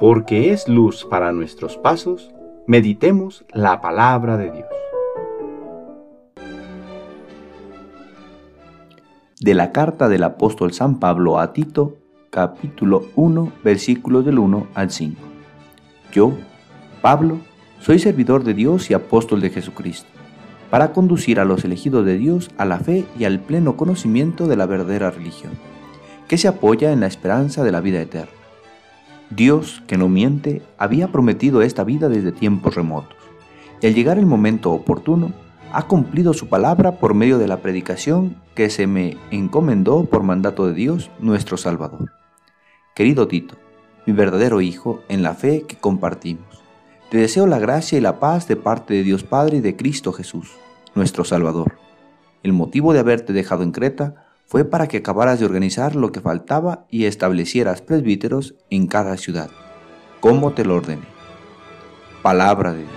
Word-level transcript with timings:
porque 0.00 0.50
es 0.50 0.66
luz 0.66 1.04
para 1.04 1.30
nuestros 1.30 1.76
pasos, 1.76 2.30
meditemos 2.66 3.44
la 3.52 3.82
palabra 3.82 4.38
de 4.38 4.50
Dios. 4.50 4.68
De 9.38 9.52
la 9.52 9.72
carta 9.72 10.08
del 10.08 10.24
apóstol 10.24 10.72
San 10.72 10.98
Pablo 10.98 11.38
a 11.38 11.52
Tito, 11.52 11.98
capítulo 12.30 13.04
1, 13.14 13.52
versículos 13.62 14.24
del 14.24 14.38
1 14.38 14.68
al 14.72 14.90
5. 14.90 15.20
Yo, 16.12 16.32
Pablo, 17.02 17.38
soy 17.78 17.98
servidor 17.98 18.42
de 18.42 18.54
Dios 18.54 18.90
y 18.90 18.94
apóstol 18.94 19.42
de 19.42 19.50
Jesucristo, 19.50 20.08
para 20.70 20.92
conducir 20.92 21.40
a 21.40 21.44
los 21.44 21.62
elegidos 21.66 22.06
de 22.06 22.16
Dios 22.16 22.50
a 22.56 22.64
la 22.64 22.78
fe 22.78 23.04
y 23.18 23.24
al 23.24 23.40
pleno 23.40 23.76
conocimiento 23.76 24.46
de 24.46 24.56
la 24.56 24.64
verdadera 24.64 25.10
religión, 25.10 25.52
que 26.26 26.38
se 26.38 26.48
apoya 26.48 26.90
en 26.90 27.00
la 27.00 27.06
esperanza 27.06 27.64
de 27.64 27.72
la 27.72 27.82
vida 27.82 28.00
eterna. 28.00 28.39
Dios, 29.30 29.82
que 29.86 29.96
no 29.96 30.08
miente, 30.08 30.60
había 30.76 31.12
prometido 31.12 31.62
esta 31.62 31.84
vida 31.84 32.08
desde 32.08 32.32
tiempos 32.32 32.74
remotos, 32.74 33.16
y 33.80 33.86
al 33.86 33.94
llegar 33.94 34.18
el 34.18 34.26
momento 34.26 34.72
oportuno, 34.72 35.32
ha 35.72 35.86
cumplido 35.86 36.34
su 36.34 36.48
palabra 36.48 36.98
por 36.98 37.14
medio 37.14 37.38
de 37.38 37.46
la 37.46 37.58
predicación 37.58 38.36
que 38.56 38.70
se 38.70 38.88
me 38.88 39.16
encomendó 39.30 40.04
por 40.04 40.24
mandato 40.24 40.66
de 40.66 40.74
Dios, 40.74 41.10
nuestro 41.20 41.56
Salvador. 41.56 42.10
Querido 42.96 43.28
Tito, 43.28 43.54
mi 44.04 44.12
verdadero 44.12 44.60
hijo 44.60 45.00
en 45.08 45.22
la 45.22 45.34
fe 45.34 45.62
que 45.62 45.76
compartimos, 45.76 46.60
te 47.08 47.18
deseo 47.18 47.46
la 47.46 47.60
gracia 47.60 47.98
y 47.98 48.00
la 48.00 48.18
paz 48.18 48.48
de 48.48 48.56
parte 48.56 48.94
de 48.94 49.04
Dios 49.04 49.22
Padre 49.22 49.58
y 49.58 49.60
de 49.60 49.76
Cristo 49.76 50.12
Jesús, 50.12 50.50
nuestro 50.96 51.24
Salvador. 51.24 51.78
El 52.42 52.52
motivo 52.52 52.92
de 52.92 52.98
haberte 52.98 53.32
dejado 53.32 53.62
en 53.62 53.70
Creta 53.70 54.29
fue 54.50 54.64
para 54.64 54.88
que 54.88 54.96
acabaras 54.96 55.38
de 55.38 55.46
organizar 55.46 55.94
lo 55.94 56.10
que 56.10 56.20
faltaba 56.20 56.84
y 56.90 57.04
establecieras 57.04 57.82
presbíteros 57.82 58.56
en 58.68 58.88
cada 58.88 59.16
ciudad, 59.16 59.48
como 60.18 60.54
te 60.54 60.64
lo 60.64 60.74
ordené. 60.74 61.04
Palabra 62.20 62.72
de 62.72 62.80
Dios. 62.80 62.90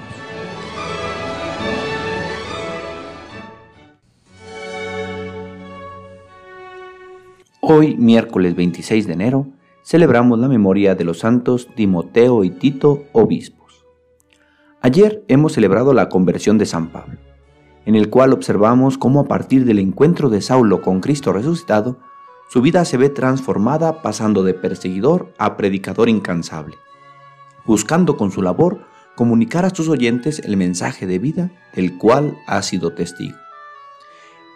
Hoy, 7.61 7.97
miércoles 7.97 8.55
26 8.55 9.05
de 9.05 9.13
enero, 9.13 9.47
celebramos 9.83 10.39
la 10.39 10.47
memoria 10.47 10.95
de 10.95 11.03
los 11.03 11.19
santos 11.19 11.67
Timoteo 11.75 12.43
y 12.43 12.49
Tito, 12.49 13.03
obispos. 13.11 13.85
Ayer 14.81 15.23
hemos 15.27 15.53
celebrado 15.53 15.93
la 15.93 16.09
conversión 16.09 16.57
de 16.57 16.65
San 16.65 16.91
Pablo 16.91 17.19
en 17.85 17.95
el 17.95 18.09
cual 18.09 18.33
observamos 18.33 18.97
cómo 18.97 19.19
a 19.19 19.27
partir 19.27 19.65
del 19.65 19.79
encuentro 19.79 20.29
de 20.29 20.41
Saulo 20.41 20.81
con 20.81 21.01
Cristo 21.01 21.33
resucitado, 21.33 21.97
su 22.49 22.61
vida 22.61 22.85
se 22.85 22.97
ve 22.97 23.09
transformada 23.09 24.01
pasando 24.01 24.43
de 24.43 24.53
perseguidor 24.53 25.33
a 25.37 25.57
predicador 25.57 26.09
incansable, 26.09 26.77
buscando 27.65 28.15
con 28.17 28.31
su 28.31 28.41
labor 28.41 28.85
comunicar 29.15 29.65
a 29.65 29.69
sus 29.69 29.89
oyentes 29.89 30.39
el 30.39 30.57
mensaje 30.57 31.05
de 31.05 31.19
vida 31.19 31.51
del 31.75 31.97
cual 31.97 32.37
ha 32.47 32.61
sido 32.61 32.93
testigo. 32.93 33.37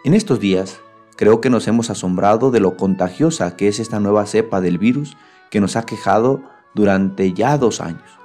En 0.04 0.14
estos 0.14 0.40
días, 0.40 0.80
creo 1.16 1.40
que 1.40 1.50
nos 1.50 1.68
hemos 1.68 1.90
asombrado 1.90 2.50
de 2.50 2.60
lo 2.60 2.76
contagiosa 2.76 3.56
que 3.56 3.68
es 3.68 3.78
esta 3.78 4.00
nueva 4.00 4.26
cepa 4.26 4.60
del 4.60 4.78
virus 4.78 5.16
que 5.50 5.60
nos 5.60 5.76
ha 5.76 5.84
quejado 5.84 6.42
durante 6.74 7.32
ya 7.32 7.58
dos 7.58 7.80
años 7.80 8.17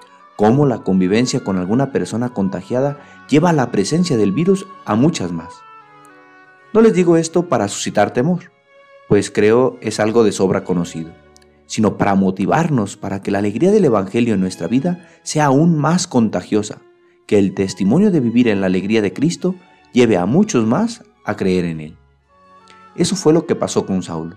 cómo 0.43 0.65
la 0.65 0.79
convivencia 0.79 1.39
con 1.39 1.57
alguna 1.57 1.93
persona 1.93 2.33
contagiada 2.33 2.99
lleva 3.29 3.51
a 3.51 3.53
la 3.53 3.71
presencia 3.71 4.17
del 4.17 4.33
virus 4.33 4.67
a 4.83 4.93
muchas 4.93 5.31
más. 5.31 5.53
No 6.73 6.81
les 6.81 6.93
digo 6.93 7.15
esto 7.15 7.47
para 7.47 7.69
suscitar 7.69 8.11
temor, 8.11 8.51
pues 9.07 9.31
creo 9.31 9.77
es 9.79 10.01
algo 10.01 10.25
de 10.25 10.33
sobra 10.33 10.65
conocido, 10.65 11.13
sino 11.65 11.97
para 11.97 12.15
motivarnos 12.15 12.97
para 12.97 13.21
que 13.21 13.31
la 13.31 13.37
alegría 13.37 13.71
del 13.71 13.85
Evangelio 13.85 14.33
en 14.33 14.41
nuestra 14.41 14.67
vida 14.67 15.07
sea 15.23 15.45
aún 15.45 15.77
más 15.77 16.07
contagiosa, 16.07 16.79
que 17.25 17.39
el 17.39 17.53
testimonio 17.53 18.11
de 18.11 18.19
vivir 18.19 18.49
en 18.49 18.59
la 18.59 18.67
alegría 18.67 19.01
de 19.01 19.13
Cristo 19.13 19.55
lleve 19.93 20.17
a 20.17 20.25
muchos 20.25 20.65
más 20.65 21.05
a 21.23 21.37
creer 21.37 21.63
en 21.63 21.79
Él. 21.79 21.97
Eso 22.97 23.15
fue 23.15 23.31
lo 23.31 23.45
que 23.45 23.55
pasó 23.55 23.85
con 23.85 24.03
Saulo. 24.03 24.35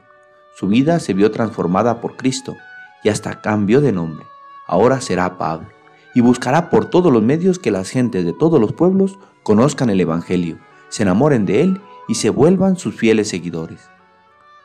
Su 0.55 0.69
vida 0.69 1.00
se 1.00 1.15
vio 1.15 1.33
transformada 1.33 2.00
por 2.00 2.17
Cristo 2.17 2.55
y 3.03 3.09
hasta 3.09 3.41
cambió 3.41 3.81
de 3.81 3.91
nombre. 3.91 4.25
Ahora 4.69 5.00
será 5.00 5.37
Pablo 5.37 5.75
y 6.16 6.22
buscará 6.22 6.71
por 6.71 6.87
todos 6.87 7.12
los 7.12 7.22
medios 7.22 7.59
que 7.59 7.71
las 7.71 7.91
gentes 7.91 8.25
de 8.25 8.32
todos 8.32 8.59
los 8.59 8.72
pueblos 8.72 9.19
conozcan 9.43 9.91
el 9.91 10.00
Evangelio, 10.00 10.59
se 10.88 11.03
enamoren 11.03 11.44
de 11.44 11.60
él 11.60 11.82
y 12.09 12.15
se 12.15 12.31
vuelvan 12.31 12.78
sus 12.78 12.94
fieles 12.97 13.28
seguidores. 13.28 13.91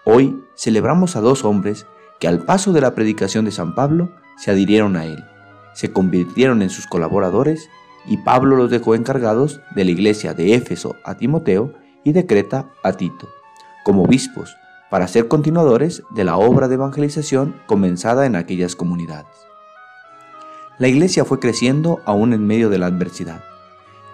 Hoy 0.05 0.41
celebramos 0.55 1.17
a 1.17 1.19
dos 1.19 1.43
hombres 1.43 1.87
que 2.21 2.29
al 2.29 2.45
paso 2.45 2.71
de 2.71 2.79
la 2.79 2.95
predicación 2.95 3.43
de 3.43 3.51
San 3.51 3.75
Pablo 3.75 4.13
se 4.37 4.49
adhirieron 4.49 4.95
a 4.95 5.03
él, 5.03 5.25
se 5.73 5.91
convirtieron 5.91 6.61
en 6.61 6.69
sus 6.69 6.87
colaboradores 6.87 7.67
y 8.05 8.15
Pablo 8.15 8.55
los 8.55 8.71
dejó 8.71 8.95
encargados 8.95 9.59
de 9.75 9.83
la 9.83 9.91
iglesia 9.91 10.33
de 10.33 10.53
Éfeso 10.53 10.95
a 11.03 11.15
Timoteo 11.15 11.73
y 12.05 12.13
de 12.13 12.25
Creta 12.25 12.71
a 12.81 12.93
Tito, 12.93 13.27
como 13.83 14.03
obispos, 14.03 14.55
para 14.89 15.05
ser 15.09 15.27
continuadores 15.27 16.01
de 16.11 16.23
la 16.23 16.37
obra 16.37 16.69
de 16.69 16.75
evangelización 16.75 17.57
comenzada 17.67 18.25
en 18.25 18.37
aquellas 18.37 18.77
comunidades. 18.77 19.50
La 20.81 20.87
iglesia 20.87 21.25
fue 21.25 21.39
creciendo 21.39 22.01
aún 22.05 22.33
en 22.33 22.47
medio 22.47 22.71
de 22.71 22.79
la 22.79 22.87
adversidad, 22.87 23.43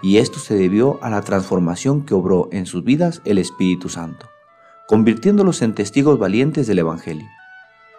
y 0.02 0.18
esto 0.18 0.38
se 0.38 0.54
debió 0.54 1.02
a 1.02 1.08
la 1.08 1.22
transformación 1.22 2.04
que 2.04 2.12
obró 2.12 2.50
en 2.52 2.66
sus 2.66 2.84
vidas 2.84 3.22
el 3.24 3.38
Espíritu 3.38 3.88
Santo, 3.88 4.26
convirtiéndolos 4.86 5.62
en 5.62 5.74
testigos 5.74 6.18
valientes 6.18 6.66
del 6.66 6.80
Evangelio. 6.80 7.26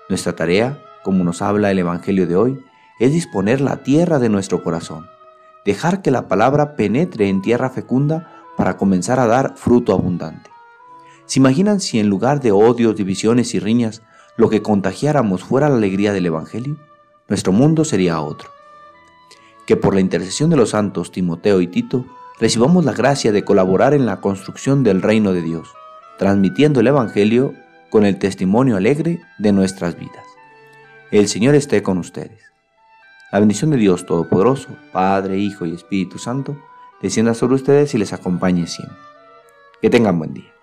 Nuestra 0.08 0.36
tarea, 0.36 0.80
como 1.04 1.24
nos 1.24 1.42
habla 1.42 1.72
el 1.72 1.80
Evangelio 1.80 2.28
de 2.28 2.36
hoy, 2.36 2.64
es 3.00 3.12
disponer 3.12 3.60
la 3.60 3.78
tierra 3.78 4.20
de 4.20 4.30
nuestro 4.30 4.64
corazón, 4.64 5.08
dejar 5.66 6.04
que 6.04 6.12
la 6.12 6.28
palabra 6.28 6.76
penetre 6.76 7.28
en 7.28 7.42
tierra 7.42 7.72
fecunda 7.72 8.32
para 8.56 8.78
comenzar 8.78 9.20
a 9.20 9.26
dar 9.26 9.56
fruto 9.58 9.94
abundante. 9.94 10.52
¿Se 11.26 11.40
imaginan 11.40 11.80
si 11.80 11.98
en 11.98 12.08
lugar 12.08 12.40
de 12.40 12.52
odios, 12.52 12.96
divisiones 12.96 13.56
y 13.56 13.60
riñas, 13.60 14.04
lo 14.38 14.48
que 14.48 14.62
contagiáramos 14.62 15.44
fuera 15.44 15.70
la 15.70 15.78
alegría 15.78 16.14
del 16.14 16.28
Evangelio? 16.28 16.78
Nuestro 17.28 17.52
mundo 17.52 17.84
sería 17.84 18.22
otro 18.22 18.59
que 19.70 19.78
por 19.78 19.94
la 19.94 20.02
intercesión 20.02 20.50
de 20.50 20.58
los 20.58 20.72
santos 20.72 21.12
Timoteo 21.12 21.62
y 21.62 21.68
Tito 21.68 22.08
recibamos 22.40 22.86
la 22.86 22.92
gracia 22.92 23.32
de 23.32 23.44
colaborar 23.46 23.94
en 23.94 24.08
la 24.08 24.20
construcción 24.20 24.84
del 24.84 25.04
reino 25.04 25.32
de 25.32 25.44
Dios, 25.44 25.70
transmitiendo 26.18 26.80
el 26.80 26.88
Evangelio 26.88 27.54
con 27.92 28.04
el 28.04 28.18
testimonio 28.18 28.78
alegre 28.78 29.22
de 29.38 29.52
nuestras 29.52 29.96
vidas. 29.96 30.26
El 31.12 31.28
Señor 31.28 31.54
esté 31.54 31.84
con 31.84 32.00
ustedes. 32.00 32.42
La 33.32 33.38
bendición 33.38 33.70
de 33.70 33.78
Dios 33.78 34.08
Todopoderoso, 34.08 34.70
Padre, 34.92 35.38
Hijo 35.38 35.68
y 35.68 35.76
Espíritu 35.76 36.18
Santo, 36.18 36.58
descienda 37.00 37.36
sobre 37.36 37.54
ustedes 37.54 37.94
y 37.94 38.00
les 38.00 38.12
acompañe 38.12 38.66
siempre. 38.66 38.98
Que 39.84 39.92
tengan 39.92 40.18
buen 40.18 40.34
día. 40.34 40.59